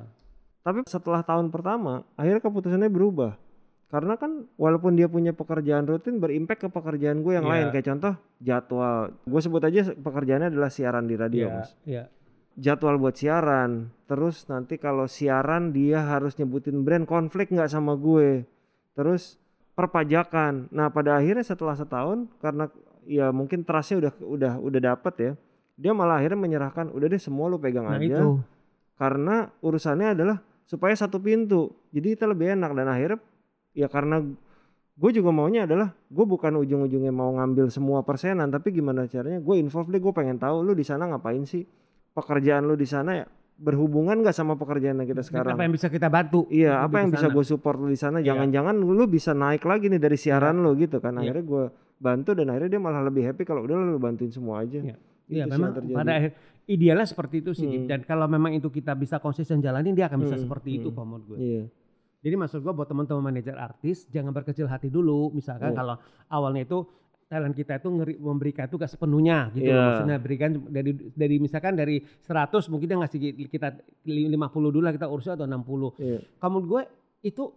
tapi 0.59 0.79
setelah 0.85 1.21
tahun 1.21 1.47
pertama 1.47 2.01
akhirnya 2.13 2.41
keputusannya 2.41 2.89
berubah 2.89 3.37
karena 3.89 4.13
kan 4.15 4.45
walaupun 4.53 4.93
dia 4.93 5.05
punya 5.05 5.29
pekerjaan 5.31 5.83
rutin 5.83 6.17
berimpact 6.17 6.61
ke 6.61 6.69
pekerjaan 6.69 7.19
gue 7.19 7.33
yang 7.33 7.43
Iya. 7.43 7.51
lain. 7.51 7.65
Kayak 7.69 7.85
contoh 7.87 8.13
jadwal. 8.39 8.97
Gue 9.23 9.41
sebut 9.41 9.61
aja 9.61 9.81
pekerjaannya 9.91 10.47
adalah 10.47 10.69
siaran 10.69 11.03
di 11.03 11.15
radio 11.15 11.43
Iya, 11.43 11.55
mas. 11.55 11.69
iya. 11.83 12.03
jadwal 12.53 12.95
buat 12.95 13.13
siaran. 13.13 13.71
Terus 14.05 14.45
nanti 14.45 14.75
kalau 14.75 15.05
siaran 15.05 15.71
dia 15.71 16.03
harus 16.03 16.35
nyebutin 16.35 16.81
brand 16.81 17.03
konflik 17.03 17.49
nggak 17.49 17.67
sama 17.67 17.95
gue. 17.95 18.45
Terus 18.93 19.41
perpajakan. 19.73 20.69
Nah 20.69 20.87
pada 20.89 21.15
akhirnya 21.15 21.41
setelah 21.41 21.73
setahun 21.73 22.29
karena 22.37 22.69
ya 23.03 23.31
mungkin 23.31 23.63
trustnya 23.63 23.97
udah 23.99 24.13
udah 24.21 24.53
udah 24.59 24.81
dapet 24.85 25.13
ya 25.17 25.31
dia 25.73 25.95
malah 25.95 26.19
akhirnya 26.19 26.37
menyerahkan 26.37 26.91
udah 26.91 27.07
deh 27.07 27.17
semua 27.17 27.47
lu 27.47 27.55
pegang 27.55 27.87
Nah, 27.87 27.95
aja. 27.95 28.05
itu. 28.19 28.43
karena 28.93 29.47
urusannya 29.63 30.11
adalah 30.11 30.37
supaya 30.63 30.91
satu 30.91 31.17
pintu. 31.17 31.71
Jadi 31.89 32.13
kita 32.13 32.27
lebih 32.27 32.51
enak. 32.51 32.75
Dan 32.75 32.85
akhirnya 32.85 33.17
ya 33.79 33.87
karena 33.87 34.19
gue 34.93 35.11
juga 35.15 35.31
maunya 35.31 35.63
adalah 35.63 35.95
gue 35.95 36.25
bukan 36.27 36.59
ujung-ujungnya 36.59 37.09
mau 37.09 37.31
ngambil 37.31 37.71
semua 37.71 38.03
persenan 38.03 38.51
tapi 38.51 38.75
gimana 38.75 39.07
caranya 39.07 39.39
gue 39.39 39.55
involve 39.55 39.87
deh 39.87 39.97
gue 39.97 40.11
pengen 40.11 40.35
tahu 40.35 40.59
lu 40.59 40.75
di 40.75 40.83
sana 40.83 41.07
ngapain 41.07 41.47
sih 41.47 41.63
pekerjaan 42.11 42.67
lu 42.67 42.75
di 42.75 42.83
sana 42.83 43.15
ya 43.15 43.25
berhubungan 43.55 44.19
gak 44.19 44.31
sama 44.33 44.55
pekerjaan 44.55 44.99
yang 44.99 45.07
kita 45.07 45.19
sekarang 45.19 45.55
Apa 45.55 45.63
yang 45.63 45.73
bisa 45.75 45.87
kita 45.87 46.07
bantu? 46.07 46.47
iya 46.47 46.79
apa 46.79 46.99
yang 46.99 47.11
bisa 47.11 47.27
gue 47.27 47.43
support 47.43 47.75
lu 47.75 47.87
di 47.87 47.95
sana 47.95 48.19
Iya. 48.19 48.31
jangan-jangan 48.31 48.75
lu 48.75 49.03
bisa 49.05 49.31
naik 49.31 49.63
lagi 49.63 49.87
nih 49.87 49.99
dari 49.99 50.15
siaran 50.15 50.59
lu 50.59 50.75
gitu 50.75 50.99
kan 50.99 51.15
Iya. 51.15 51.31
akhirnya 51.31 51.43
gue 51.43 51.63
bantu 51.95 52.29
dan 52.31 52.45
akhirnya 52.49 52.71
dia 52.71 52.81
malah 52.81 53.03
lebih 53.03 53.23
happy 53.25 53.43
kalau 53.43 53.63
udah 53.63 53.75
lu 53.75 53.99
bantuin 53.99 54.31
semua 54.31 54.63
aja 54.63 54.79
Iya. 54.79 54.95
Itu 54.95 55.07
Iya, 55.29 55.43
memang 55.45 55.69
pada 55.93 56.11
akhir 56.17 56.31
idealnya 56.65 57.05
seperti 57.05 57.35
itu 57.39 57.51
sih. 57.53 57.69
Hmm. 57.69 57.85
Dan 57.85 58.01
kalau 58.01 58.25
memang 58.25 58.49
itu 58.49 58.65
kita 58.67 58.97
bisa 58.97 59.21
konsisten 59.21 59.61
jalanin, 59.61 59.93
dia 59.93 60.09
akan 60.09 60.25
bisa 60.25 60.33
Hmm, 60.33 60.41
seperti 60.41 60.81
itu 60.81 60.89
hmm. 60.89 60.95
kalau 60.95 61.05
menurut 61.07 61.25
gue. 61.29 61.37
iya 61.37 61.63
Jadi 62.19 62.35
maksud 62.35 62.59
gua 62.59 62.75
buat 62.75 62.87
teman-teman 62.87 63.31
manajer 63.31 63.55
artis 63.55 64.03
jangan 64.11 64.35
berkecil 64.35 64.67
hati 64.67 64.91
dulu. 64.91 65.31
Misalkan 65.31 65.71
Iya. 65.71 65.77
kalau 65.79 65.95
awalnya 66.27 66.67
itu 66.67 66.83
talent 67.29 67.53
kita 67.53 67.77
itu 67.77 67.87
ngeri, 67.93 68.13
memberikan 68.17 68.65
itu 68.65 68.75
gak 68.75 68.89
sepenuhnya 68.89 69.53
gitu 69.53 69.69
Iya. 69.69 69.75
loh. 69.77 69.85
Maksudnya 69.93 70.17
berikan 70.19 70.49
dari 70.67 70.91
dari 71.13 71.35
misalkan 71.37 71.77
dari 71.77 72.01
100 72.01 72.67
mungkin 72.67 72.89
dia 72.89 72.97
ngasih 72.99 73.19
kita 73.47 73.67
50 74.03 74.73
dulu 74.73 74.83
lah 74.83 74.91
kita 74.91 75.07
urus 75.07 75.29
atau 75.29 75.45
60. 75.45 75.93
iya 76.01 76.19
Kamu 76.41 76.57
gue 76.65 76.81
itu 77.21 77.53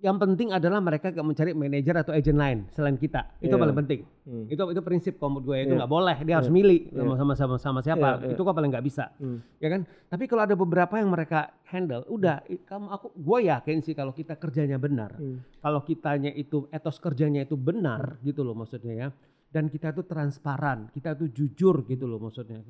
yang 0.00 0.16
penting 0.16 0.48
adalah 0.48 0.80
mereka 0.80 1.12
gak 1.12 1.20
mencari 1.20 1.52
manajer 1.52 1.92
atau 1.92 2.12
agent 2.12 2.40
lain 2.40 2.58
selain 2.72 2.96
kita. 2.96 3.36
Itu 3.38 3.52
Iya. 3.52 3.60
paling 3.60 3.76
penting. 3.84 4.00
Hmm. 4.24 4.44
Itu 4.48 4.62
itu 4.68 4.80
prinsip 4.80 5.20
kalau 5.20 5.36
menurut 5.36 5.44
gue 5.46 5.56
itu 5.60 5.72
Iya. 5.72 5.78
nggak 5.84 5.92
boleh. 5.92 6.16
Dia 6.24 6.34
harus 6.40 6.48
Iya. 6.48 6.56
milih 6.56 6.80
Iya. 6.88 7.14
sama 7.14 7.34
sama 7.36 7.54
sama 7.56 7.80
siapa. 7.80 8.08
Iya, 8.16 8.24
iya. 8.24 8.32
Itu 8.32 8.40
kok 8.40 8.56
paling 8.56 8.70
nggak 8.72 8.86
bisa 8.86 9.12
Hmm. 9.20 9.38
ya 9.60 9.68
kan 9.68 9.80
tapi 10.08 10.24
kalau 10.24 10.42
ada 10.42 10.56
beberapa 10.56 10.96
yang 10.96 11.08
mereka 11.08 11.52
handle 11.64 12.02
udah 12.08 12.40
kamu 12.64 12.86
aku 12.88 13.06
gue 13.14 13.38
yakin 13.46 13.76
sih 13.80 13.92
kalau 13.92 14.10
kita 14.10 14.34
kerjanya 14.34 14.76
benar 14.76 15.14
Hmm. 15.14 15.44
kalau 15.60 15.80
kitanya 15.80 16.32
itu 16.32 16.64
etos 16.68 16.96
kerjanya 16.96 17.44
itu 17.44 17.54
benar 17.54 18.16
gitu 18.20 18.40
loh 18.40 18.56
maksudnya 18.56 18.94
ya 18.96 19.08
dan 19.48 19.68
kita 19.68 19.92
tuh 19.92 20.02
transparan 20.02 20.88
kita 20.90 21.12
tuh 21.12 21.28
jujur 21.28 21.84
gitu 21.84 22.06
loh 22.06 22.18
maksudnya 22.18 22.64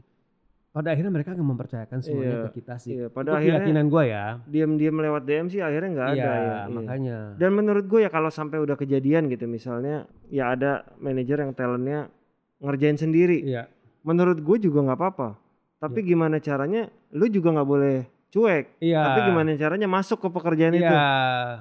pada 0.71 0.89
akhirnya 0.89 1.11
mereka 1.11 1.31
akan 1.33 1.43
mempercayakan 1.45 1.99
semuanya 1.99 2.31
Iya, 2.31 2.43
ke 2.45 2.50
kita 2.55 2.75
sih 2.77 2.91
iya, 2.93 2.99
itu 3.00 3.11
pada 3.11 3.29
akhirnya- 3.33 3.59
keyakinan 3.59 3.87
gue 3.87 4.05
ya 4.07 4.25
diam-diam 4.45 4.97
lewat 4.97 5.23
DM 5.25 5.47
sih 5.49 5.59
akhirnya 5.59 5.91
nggak 5.91 6.09
ada 6.09 6.15
iya 6.15 6.31
ya. 6.31 6.39
iya. 6.39 6.59
makanya 6.69 7.19
Dan 7.35 7.50
menurut 7.53 7.85
gue 7.85 8.00
ya 8.00 8.09
kalau 8.09 8.31
sampai 8.31 8.59
udah 8.59 8.75
kejadian 8.75 9.27
gitu 9.27 9.45
misalnya 9.45 9.97
ya 10.27 10.50
ada 10.50 10.71
manajer 10.97 11.41
yang 11.41 11.53
talentnya 11.53 12.07
ngerjain 12.59 12.97
sendiri. 12.97 13.43
iya 13.43 13.67
Menurut 14.00 14.39
gue 14.39 14.57
juga 14.61 14.81
nggak 14.83 14.97
apa-apa. 14.97 15.29
Tapi 15.77 16.00
gimana 16.03 16.39
caranya 16.39 16.87
lu 17.11 17.27
juga 17.27 17.50
nggak 17.50 17.69
boleh 17.69 17.97
cuek. 18.29 18.79
Iya. 18.79 19.00
Tapi 19.03 19.21
gimana 19.27 19.49
caranya 19.55 19.85
masuk 19.87 20.19
ke 20.19 20.29
pekerjaan 20.31 20.73
Iya. 20.73 20.81
itu. 20.81 20.95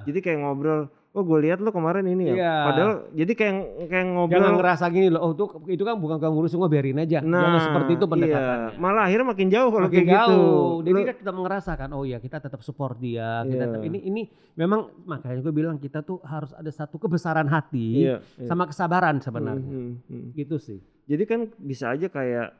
Jadi 0.06 0.18
kayak 0.20 0.38
ngobrol, 0.40 0.88
"Oh, 1.10 1.26
gue 1.26 1.38
lihat 1.42 1.58
lu 1.58 1.70
kemarin 1.70 2.06
ini 2.06 2.30
ya." 2.30 2.34
Iya. 2.34 2.54
Padahal 2.64 2.92
jadi 3.10 3.32
kayak 3.34 3.54
kayak 3.86 4.06
ngobrol 4.08 4.34
Jangan 4.38 4.52
ngerasa 4.56 4.84
gini 4.88 5.06
loh, 5.10 5.20
oh 5.20 5.30
itu 5.34 5.44
itu 5.74 5.82
kan 5.82 5.94
bukan 5.98 6.16
gak 6.18 6.30
ngurus 6.30 6.54
gue 6.54 6.68
biarin 6.70 7.02
aja. 7.02 7.18
Nah, 7.20 7.42
Jangan 7.42 7.60
seperti 7.66 7.90
itu 7.98 8.04
iya. 8.04 8.12
pendekatannya. 8.14 8.70
Malah 8.78 9.02
akhirnya 9.04 9.26
makin 9.26 9.48
jauh 9.50 9.70
kalau 9.70 9.86
Makin 9.90 9.96
kayak 9.96 10.06
gitu. 10.06 10.18
jauh. 10.22 10.70
Jadi 10.80 10.94
Lu- 10.94 11.00
kita 11.02 11.14
tetap 11.18 11.34
ngerasakan, 11.34 11.88
oh 11.92 12.04
ya 12.04 12.18
kita 12.18 12.36
tetap 12.38 12.60
support 12.62 12.96
dia. 12.96 13.42
Kita 13.42 13.54
Iya. 13.58 13.64
tetap- 13.66 13.84
ini 13.84 13.98
ini 14.00 14.22
memang 14.54 14.80
makanya 15.02 15.40
gue 15.40 15.52
bilang 15.52 15.76
kita 15.76 16.00
tuh 16.00 16.22
harus 16.22 16.54
ada 16.54 16.70
satu 16.70 16.96
kebesaran 16.96 17.46
hati 17.46 18.06
iya, 18.06 18.22
iya. 18.38 18.46
sama 18.46 18.70
kesabaran 18.70 19.18
sebenarnya. 19.18 19.66
Hmm, 19.66 19.98
hmm, 20.06 20.06
hmm. 20.06 20.26
Gitu 20.34 20.56
sih. 20.56 20.78
Jadi 21.10 21.22
kan 21.26 21.40
bisa 21.56 21.90
aja 21.90 22.06
kayak 22.06 22.54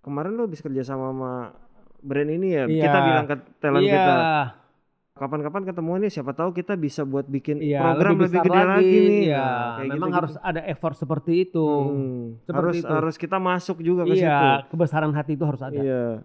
kemarin 0.00 0.34
lu 0.34 0.44
habis 0.44 0.58
kerja 0.58 0.82
sama 0.82 1.14
sama 1.14 1.32
brand 2.02 2.28
ini 2.28 2.48
ya. 2.52 2.64
Iya. 2.66 2.84
Kita 2.84 2.98
bilang 3.00 3.24
ke 3.24 3.36
talent 3.58 3.80
Iya. 3.80 3.94
kita, 3.94 4.14
kapan-kapan 5.14 5.62
ketemuan 5.64 6.02
nih 6.02 6.10
siapa 6.10 6.34
tahu 6.34 6.50
kita 6.50 6.74
bisa 6.74 7.06
buat 7.06 7.22
bikin 7.24 7.62
Iya, 7.62 7.78
program 7.80 8.12
lebih, 8.12 8.22
besar 8.28 8.42
gede 8.42 8.58
lagi, 8.58 8.82
nih. 8.82 9.18
Iya, 9.24 9.38
Nah, 9.38 9.54
kayak 9.54 9.78
memang 9.86 9.94
gitu-gitu. 10.10 10.18
harus 10.18 10.34
ada 10.42 10.60
effort 10.66 10.94
seperti 10.98 11.32
itu. 11.40 11.66
Hmm, 11.66 12.22
Seperti 12.42 12.58
harus 12.58 12.76
itu. 12.76 12.90
harus 12.90 13.14
kita 13.16 13.36
masuk 13.38 13.76
juga 13.78 14.02
ke 14.04 14.14
situ. 14.16 14.26
Iya, 14.26 14.66
kebesaran 14.66 15.14
hati 15.14 15.32
itu 15.32 15.44
harus 15.46 15.62
ada. 15.62 15.78
Iya. 15.78 16.18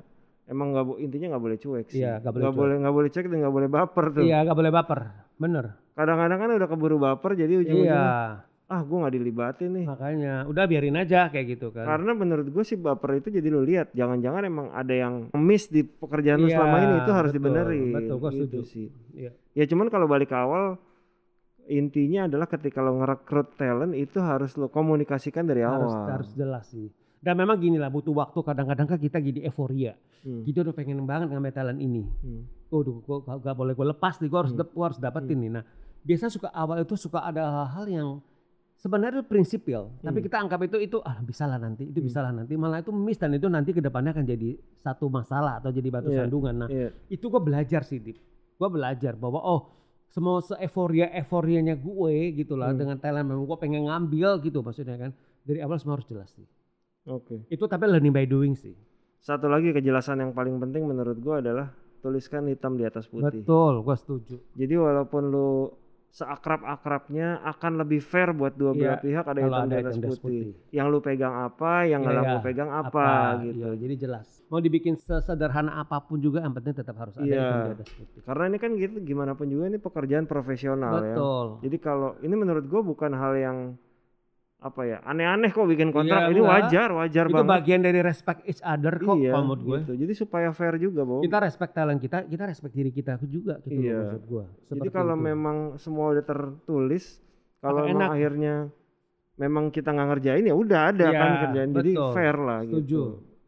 Emang 0.50 0.74
nggak 0.74 0.86
intinya 0.98 1.28
nggak 1.30 1.44
boleh 1.46 1.58
cuek 1.60 1.86
sih. 1.88 2.02
Iya, 2.02 2.18
nggak 2.18 2.34
boleh 2.34 2.42
Nggak 2.42 2.50
cuek. 2.50 2.62
boleh 2.66 2.76
nggak 2.82 2.96
boleh 2.96 3.10
cuek 3.14 3.26
dan 3.30 3.38
nggak 3.38 3.54
boleh 3.54 3.70
baper 3.70 4.06
tuh. 4.10 4.24
Iya, 4.26 4.38
gak 4.42 4.58
boleh 4.58 4.72
baper. 4.74 5.00
Bener. 5.38 5.66
Kadang-kadang 5.94 6.38
kan 6.40 6.50
udah 6.50 6.68
keburu 6.68 6.98
baper 6.98 7.32
jadi 7.36 7.54
ujung-ujungnya 7.56 7.94
Iya, 7.94 8.49
ah 8.70 8.80
gue 8.80 8.94
nggak 8.96 9.12
dilibatin 9.12 9.70
nih. 9.74 9.86
makanya 9.86 10.34
udah 10.46 10.64
biarin 10.64 10.94
aja 10.96 11.26
kayak 11.26 11.58
gitu 11.58 11.70
kan. 11.70 11.84
Karena 11.84 12.14
menurut 12.14 12.48
gue 12.48 12.62
sih 12.62 12.78
baper 12.78 13.18
itu 13.18 13.30
jadi 13.30 13.48
lu 13.48 13.62
lihat 13.62 13.90
jangan-jangan 13.92 14.42
emang 14.44 14.68
ada 14.70 14.94
yang 14.94 15.14
miss 15.34 15.66
di 15.68 15.82
pekerjaan 15.82 16.38
lu 16.38 16.48
Iya, 16.48 16.56
selama 16.56 16.78
ini 16.80 16.96
itu 16.96 17.12
harus 17.12 17.32
betul, 17.32 17.38
dibenerin. 17.42 17.90
betul, 17.92 18.16
gua 18.16 18.30
gitu 18.30 18.46
setuju. 18.46 18.60
sih. 18.64 18.88
Iya. 19.12 19.32
Ya 19.54 19.66
cuman 19.66 19.90
kalau 19.90 20.06
balik 20.06 20.30
ke 20.30 20.38
awal 20.38 20.78
intinya 21.66 22.26
adalah 22.26 22.46
ketika 22.46 22.80
lo 22.80 22.98
ngerekrut 22.98 23.54
talent 23.56 23.94
itu 23.94 24.18
harus 24.18 24.54
lo 24.54 24.68
komunikasikan 24.68 25.46
dari 25.46 25.62
harus 25.62 25.90
awal. 25.90 26.06
harus 26.12 26.30
jelas 26.34 26.66
sih. 26.68 26.90
Dan 27.20 27.36
memang 27.36 27.58
gini 27.58 27.76
lah 27.76 27.90
butuh 27.90 28.16
waktu 28.16 28.40
kadang-kadang 28.40 28.88
kan 28.88 28.96
kita 28.98 29.20
jadi 29.20 29.44
euforia. 29.46 29.92
Hmm, 30.22 30.42
Kita 30.42 30.62
udah 30.62 30.72
pengen 30.72 31.04
banget 31.04 31.28
ngambil 31.28 31.52
talent 31.52 31.78
ini. 31.78 32.06
hmm, 32.06 32.70
Waduh, 32.70 33.02
gua 33.02 33.18
gak, 33.36 33.56
boleh 33.56 33.74
gue 33.74 33.88
lepas 33.88 34.14
nih, 34.18 34.28
gue 34.28 34.40
harus, 34.40 34.54
Hmm. 34.54 34.78
harus 34.80 35.00
dapetin 35.00 35.38
nih. 35.38 35.52
Nah, 35.52 35.64
biasa 36.00 36.30
suka 36.30 36.48
awal 36.50 36.80
itu 36.80 36.94
suka 36.96 37.20
ada 37.20 37.44
hal-hal 37.44 37.86
yang 37.88 38.10
sebenarnya 38.80 39.22
prinsipil, 39.22 39.92
tapi 40.00 40.18
Hmm. 40.18 40.26
kita 40.26 40.38
anggap 40.40 40.60
itu 40.64 40.78
itu 40.80 40.98
ah 41.04 41.20
bisa 41.20 41.44
lah 41.44 41.60
nanti, 41.60 41.84
itu 41.86 42.00
Hmm. 42.00 42.08
bisa 42.08 42.20
lah 42.24 42.32
nanti, 42.32 42.56
malah 42.56 42.80
itu 42.80 42.90
miss 42.90 43.20
dan 43.20 43.36
itu 43.36 43.46
nanti 43.46 43.70
ke 43.70 43.80
depannya 43.80 44.12
akan 44.12 44.24
jadi 44.24 44.56
satu 44.74 45.12
masalah 45.12 45.60
atau 45.60 45.70
jadi 45.70 45.90
batu 45.90 46.10
Iya, 46.10 46.24
sandungan. 46.24 46.56
Nah, 46.58 46.70
Iya. 46.72 46.96
itu 47.08 47.26
gue 47.28 47.42
belajar 47.42 47.84
sih, 47.84 48.00
Dip. 48.00 48.16
Gue 48.56 48.70
belajar 48.70 49.14
bahwa 49.14 49.40
oh 49.40 49.62
semua 50.08 50.40
se-euforia 50.40 51.12
euforianya 51.14 51.76
gue 51.76 52.16
gitu 52.34 52.56
lah 52.56 52.72
Hmm. 52.72 52.80
dengan 52.80 52.98
talent 52.98 53.28
memang 53.28 53.46
gue 53.46 53.58
pengen 53.58 53.86
ngambil 53.86 54.40
gitu 54.42 54.60
maksudnya 54.60 54.98
kan 54.98 55.12
dari 55.44 55.60
awal 55.60 55.78
semua 55.78 55.96
harus 55.96 56.08
jelas 56.08 56.32
sih. 56.32 56.48
Oke. 57.06 57.44
Itu 57.48 57.68
tapi 57.68 57.84
learning 57.86 58.12
by 58.12 58.26
doing 58.26 58.56
sih. 58.56 58.74
Satu 59.20 59.46
lagi 59.46 59.70
kejelasan 59.70 60.20
yang 60.20 60.32
paling 60.32 60.56
penting 60.58 60.84
menurut 60.84 61.20
gue 61.20 61.36
adalah 61.38 61.70
tuliskan 62.00 62.48
hitam 62.48 62.74
di 62.74 62.84
atas 62.84 63.06
putih. 63.06 63.44
Betul, 63.44 63.84
gue 63.84 63.96
setuju. 63.98 64.36
Jadi 64.56 64.74
walaupun 64.74 65.24
lu 65.28 65.68
seakrab-akrabnya 66.10 67.40
akan 67.46 67.72
lebih 67.80 68.02
fair 68.02 68.32
buat 68.32 68.54
dua 68.54 68.74
belah 68.74 68.98
Iya, 68.98 69.04
pihak 69.04 69.26
ada 69.26 69.40
hitam 69.40 69.62
ada 69.62 69.70
di 69.70 69.76
atas 69.80 69.96
putih. 69.96 70.18
putih. 70.20 70.48
Yang 70.70 70.88
lu 70.90 71.00
pegang 71.00 71.36
apa, 71.40 71.74
yang 71.86 72.00
nggak 72.02 72.14
Iya, 72.14 72.22
lu 72.22 72.26
iya. 72.28 72.42
pegang 72.42 72.70
apa, 72.72 73.08
gitu. 73.40 73.56
Iya, 73.56 73.70
jadi 73.78 73.96
jelas. 74.00 74.28
Mau 74.50 74.60
dibikin 74.60 74.96
sesederhana 74.96 75.72
apa 75.78 76.02
pun 76.02 76.18
juga 76.18 76.42
yang 76.42 76.52
penting 76.52 76.74
tetap 76.74 76.98
harus 76.98 77.14
ada 77.14 77.24
Iya. 77.24 77.38
hitam 77.40 77.60
di 77.62 77.72
atas 77.78 77.90
putih. 77.94 78.20
Karena 78.26 78.44
ini 78.48 78.58
kan 78.58 78.72
gitu 78.74 78.98
gimana 79.00 79.32
pun 79.34 79.46
juga 79.46 79.64
ini 79.66 79.78
pekerjaan 79.78 80.26
profesional 80.26 80.94
ya. 80.98 81.14
Betul. 81.14 81.46
Jadi 81.62 81.78
kalau 81.78 82.10
ini 82.20 82.34
menurut 82.34 82.66
gue 82.66 82.82
bukan 82.82 83.12
hal 83.14 83.34
yang 83.38 83.58
apa 84.60 84.82
ya 84.84 85.00
aneh-aneh 85.02 85.50
kok 85.50 85.64
bikin 85.66 85.88
kontrak 85.90 86.20
Iya, 86.22 86.30
ini 86.30 86.42
enggak. 86.42 86.54
wajar 86.62 86.90
wajar 86.94 87.26
Itu 87.26 87.34
banget. 87.34 87.48
bagian 87.50 87.80
dari 87.80 88.00
respect 88.02 88.42
each 88.44 88.60
other 88.62 88.92
kok 88.94 89.16
iya, 89.16 89.32
kalau 89.32 89.46
menurut 89.48 89.64
gue. 89.64 89.78
gitu. 89.80 89.94
Jadi 89.98 90.14
supaya 90.14 90.50
fair 90.50 90.76
juga, 90.76 91.02
Bo. 91.02 91.20
Kita 91.20 91.40
respect 91.40 91.72
talent 91.72 91.98
kita, 91.98 92.18
kita 92.24 92.44
respect 92.46 92.74
diri 92.74 92.92
kita 92.92 93.16
juga 93.24 93.56
gitu 93.62 93.80
Iya. 93.82 94.00
maksud 94.04 94.24
gue. 94.26 94.46
Jadi 94.70 94.88
kalau 94.90 95.16
memang 95.16 95.58
semua 95.76 96.12
udah 96.12 96.24
tertulis, 96.24 97.24
kalau 97.58 97.84
emang 97.86 98.12
akhirnya 98.12 98.68
memang 99.36 99.70
kita 99.70 99.90
nggak 99.90 100.08
ngerjain 100.10 100.44
ya 100.44 100.52
udah 100.54 100.80
ada 100.90 101.06
Iya, 101.06 101.16
kan 101.18 101.32
kerjaan. 101.42 101.70
Jadi 101.74 101.92
betul. 101.96 102.12
fair 102.12 102.36
lah 102.38 102.60
setuju. 102.62 102.76
gitu. 102.76 103.04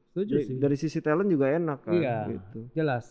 Setuju 0.08 0.34
Dari, 0.34 0.44
sih. 0.46 0.56
dari 0.58 0.76
sisi 0.78 1.00
talent 1.00 1.28
juga 1.28 1.46
enak 1.50 1.80
kan 1.82 1.92
Iya. 1.94 2.18
gitu. 2.30 2.60
Jelas. 2.74 3.06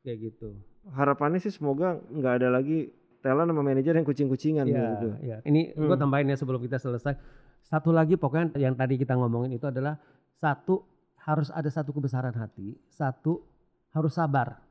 Kayak 0.00 0.18
gitu. 0.26 0.48
Harapannya 0.88 1.36
sih 1.38 1.48
semoga 1.50 2.00
nggak 2.02 2.34
ada 2.34 2.48
lagi 2.50 2.88
talent 3.28 3.46
sama 3.46 3.60
manajer 3.60 3.92
yang 3.92 4.02
kucing-kucingan 4.02 4.64
Iya, 4.64 4.80
gitu. 4.90 5.08
iya. 5.20 5.36
Ini 5.42 5.76
gue 5.76 5.84
Hmm. 5.86 6.00
tambahin 6.00 6.26
ya 6.26 6.36
sebelum 6.36 6.58
kita 6.58 6.80
selesai. 6.80 7.12
Satu 7.60 7.92
lagi 7.92 8.16
pokoknya 8.16 8.56
yang 8.56 8.72
tadi 8.72 8.96
kita 8.96 9.12
ngomongin 9.12 9.52
itu 9.52 9.68
adalah 9.68 10.00
satu 10.32 10.80
harus 11.20 11.50
ada 11.50 11.68
satu 11.68 11.92
kebesaran 11.92 12.32
hati, 12.32 12.72
satu 12.88 13.44
harus 13.90 14.16
sabar 14.16 14.64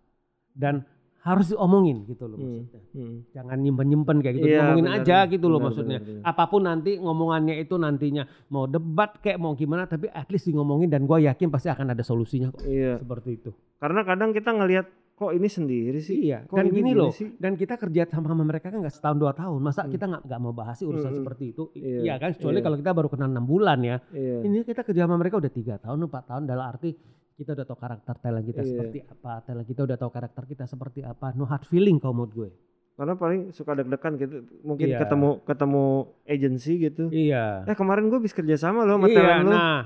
dan 0.51 0.81
harus 1.19 1.51
diomongin 1.51 2.07
gitu 2.07 2.23
loh 2.23 2.35
Hmm, 2.35 2.63
maksudnya. 2.63 2.81
hmm. 2.95 3.17
Jangan 3.29 3.57
nyimpen-nyimpen 3.59 4.17
kayak 4.17 4.35
gitu, 4.37 4.47
Iya, 4.47 4.59
ngomongin 4.63 4.85
benar, 4.87 4.97
aja 4.97 5.17
gitu 5.27 5.45
loh 5.45 5.59
benar, 5.59 5.67
maksudnya. 5.67 5.99
benar, 5.99 6.13
benar. 6.15 6.23
Apa 6.25 6.43
pun 6.47 6.61
nanti 6.63 6.91
ngomongannya 6.95 7.55
itu 7.57 7.75
nantinya 7.75 8.23
mau 8.47 8.63
debat 8.65 9.11
kayak 9.17 9.35
mau 9.35 9.51
gimana 9.51 9.83
tapi 9.85 10.07
at 10.07 10.25
least 10.27 10.47
di 10.47 10.55
ngomongin 10.55 10.87
dan 10.87 11.03
gue 11.03 11.17
yakin 11.21 11.47
pasti 11.47 11.67
akan 11.67 11.91
ada 11.91 12.01
solusinya 12.01 12.49
kok. 12.49 12.63
Iya. 12.63 12.97
Seperti 12.97 13.29
itu. 13.35 13.51
Karena 13.75 14.01
kadang 14.01 14.31
kita 14.31 14.49
ngelihat 14.51 14.87
kok 15.17 15.33
ini 15.33 15.47
sendiri 15.47 15.97
sih. 15.97 16.17
Iya. 16.23 16.45
Kok 16.45 16.53
Dan 16.53 16.65
ini 16.67 16.75
gini 16.77 16.91
loh, 16.93 17.09
sih? 17.09 17.33
dan 17.35 17.53
kita 17.53 17.73
kerja 17.73 18.05
sama 18.05 18.29
sama 18.29 18.43
mereka 18.43 18.69
kan 18.69 18.77
nggak 18.77 18.93
setahun 18.93 19.17
dua 19.17 19.33
tahun. 19.33 19.57
Masa 19.59 19.81
Hmm. 19.81 19.89
kita 19.89 20.05
nggak 20.05 20.23
nggak 20.23 20.39
mau 20.39 20.53
bahas 20.53 20.77
sih 20.77 20.85
urusan 20.85 21.09
Hmm, 21.09 21.19
seperti 21.19 21.43
itu? 21.51 21.63
iya, 21.73 21.99
Iya 22.03 22.15
kan, 22.17 22.29
kecuali 22.31 22.53
iya. 22.53 22.63
kalau 22.63 22.77
kita 22.77 22.91
baru 22.91 23.07
kenal 23.07 23.27
enam 23.27 23.41
bulan 23.43 23.79
ya. 23.81 23.97
Iya. 24.07 24.37
Ini 24.43 24.57
kita 24.61 24.81
kerja 24.83 25.01
sama 25.03 25.15
mereka 25.15 25.35
udah 25.35 25.49
tiga 25.49 25.75
tahun, 25.75 25.97
empat 25.99 26.23
tahun 26.27 26.43
dalam 26.45 26.65
arti 26.67 26.93
kita 27.33 27.49
udah 27.51 27.65
tahu 27.65 27.77
karakter 27.77 28.15
talent 28.15 28.45
kita 28.45 28.61
Iya. 28.61 28.69
seperti 28.71 28.97
apa, 29.03 29.31
talent 29.41 29.65
kita 29.65 29.81
udah 29.83 29.97
tahu 29.97 30.11
karakter 30.11 30.43
kita 30.45 30.63
seperti 30.63 30.99
apa. 31.01 31.33
No 31.33 31.43
hard 31.43 31.65
feeling 31.65 31.97
kalau 31.97 32.13
menurut 32.15 32.33
gue. 32.35 32.49
Karena 32.93 33.13
paling 33.13 33.41
suka 33.51 33.73
deg-degan 33.73 34.13
gitu. 34.15 34.35
Mungkin 34.63 34.85
Iya. 34.87 34.97
ketemu 34.99 35.29
ketemu 35.43 35.85
agency 36.25 36.73
gitu. 36.79 37.09
Iya. 37.09 37.61
Eh 37.63 37.73
kemarin 37.73 38.05
gue 38.07 38.17
bisa 38.17 38.33
kerja 38.33 38.57
sama 38.59 38.81
lo 38.83 38.95
sama 38.95 39.05
iya, 39.07 39.17
talent 39.17 39.43
lo. 39.43 39.51
nah, 39.51 39.81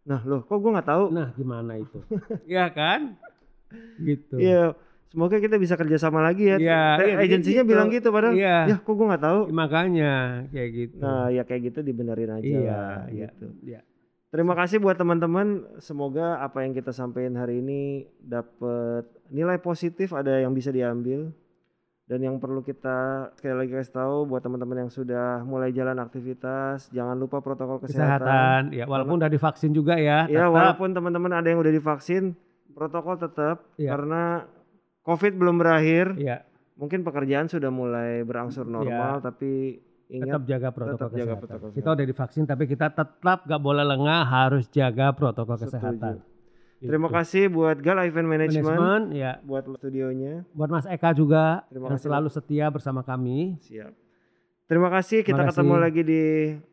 Nah 0.00 0.20
loh 0.24 0.40
kok 0.42 0.56
gue 0.56 0.70
nggak 0.72 0.88
tahu. 0.88 1.04
nah 1.10 1.28
gimana 1.30 1.74
itu? 1.74 1.98
Iya 2.48 2.70
kan? 2.70 3.18
Gitu. 4.00 4.36
Iya. 4.36 4.74
Semoga 5.10 5.42
kita 5.42 5.58
bisa 5.58 5.74
kerja 5.74 5.98
sama 5.98 6.22
lagi 6.22 6.46
ya. 6.46 6.56
Iya, 6.62 6.82
iya, 7.02 7.16
agensinya 7.18 7.66
gitu. 7.66 7.70
bilang 7.74 7.90
gitu 7.90 8.08
padahal. 8.14 8.34
Iya. 8.38 8.56
Ya 8.70 8.76
kok 8.78 8.94
gue 8.94 9.06
nggak 9.10 9.24
tahu. 9.26 9.40
Makanya 9.50 10.14
kayak 10.54 10.70
gitu. 10.70 10.96
Nah 11.02 11.26
ya 11.34 11.42
kayak 11.42 11.62
gitu 11.74 11.78
dibenerin 11.82 12.30
aja 12.30 12.46
iya, 12.46 12.62
lah. 12.62 13.02
iya, 13.10 13.28
Gitu. 13.34 13.46
iya. 13.66 13.80
Terima 14.30 14.54
kasih 14.54 14.78
buat 14.78 14.94
teman-teman. 14.94 15.66
Semoga 15.82 16.38
apa 16.38 16.62
yang 16.62 16.70
kita 16.70 16.94
sampaikan 16.94 17.34
hari 17.34 17.58
ini 17.58 18.06
dapat 18.22 19.02
nilai 19.34 19.58
positif, 19.58 20.14
ada 20.14 20.38
yang 20.38 20.54
bisa 20.54 20.70
diambil. 20.70 21.34
Dan 22.06 22.26
yang 22.26 22.38
perlu 22.38 22.62
kita 22.62 23.30
sekali 23.38 23.54
lagi 23.54 23.70
kasih 23.70 23.94
tahu 23.94 24.30
buat 24.30 24.42
teman-teman 24.42 24.86
yang 24.86 24.90
sudah 24.90 25.46
mulai 25.46 25.70
jalan 25.70 25.94
aktivitas, 25.98 26.90
jangan 26.90 27.14
lupa 27.14 27.38
protokol 27.38 27.82
kesehatan. 27.82 28.26
Kesehatan, 28.26 28.62
ya 28.74 28.86
walaupun 28.86 29.18
udah 29.18 29.30
divaksin 29.30 29.70
juga 29.70 29.94
ya. 29.94 30.26
Ya 30.26 30.46
tetap. 30.46 30.54
walaupun 30.58 30.90
teman-teman 30.90 31.30
ada 31.34 31.46
yang 31.50 31.62
udah 31.62 31.70
divaksin, 31.70 32.34
protokol 32.80 33.14
tetap 33.14 33.68
Iya. 33.76 33.92
karena 33.92 34.22
COVID 35.02 35.32
belum 35.34 35.56
berakhir. 35.56 36.16
Iya, 36.16 36.48
Mungkin 36.74 37.04
pekerjaan 37.04 37.44
sudah 37.44 37.68
mulai 37.68 38.24
berangsur 38.24 38.64
normal, 38.64 39.20
tapi 39.20 39.76
ingat 40.08 40.32
tetap 40.32 40.42
jaga 40.44 40.68
protokol 40.70 40.96
tetap 40.96 41.10
jaga 41.12 41.20
kesehatan. 41.28 41.40
protokol 41.42 41.68
Kita 41.70 41.88
udah 41.90 42.06
divaksin 42.06 42.44
tapi 42.44 42.64
kita 42.64 42.86
tetap 42.88 43.38
gak 43.44 43.60
boleh 43.60 43.84
lengah, 43.84 44.24
harus 44.24 44.64
jaga 44.66 45.12
protokol 45.12 45.54
Setuju. 45.54 45.68
kesehatan. 45.70 46.14
terima 46.80 47.06
Gitu. 47.06 47.16
kasih 47.20 47.44
buat 47.46 47.76
Gal 47.78 48.00
Event 48.00 48.24
Management, 48.26 48.64
Manajemen, 48.64 49.00
ya. 49.12 49.32
buat 49.44 49.68
studionya. 49.76 50.48
Buat 50.50 50.70
Mas 50.72 50.88
Eka 50.88 51.12
juga 51.12 51.68
Terima 51.68 51.84
yang 51.86 51.92
kasih, 51.92 52.04
selalu 52.08 52.28
setia 52.32 52.66
bersama 52.66 53.04
kami. 53.04 53.60
Siap. 53.60 53.92
Terima 54.64 54.88
kasih. 54.88 55.20
Kita 55.20 55.36
Terima 55.36 55.52
ketemu 55.52 55.68
kasih. 55.70 55.84
lagi 55.84 56.00
di 56.02 56.22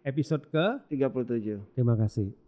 Episode 0.02 0.44
ke 0.48 0.66
37. 0.88 1.60
Terima 1.76 2.00
kasih. 2.00 2.47